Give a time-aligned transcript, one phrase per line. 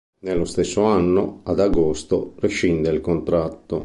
[0.21, 3.79] Nello stesso anno, ad agosto, rescinde il contratto.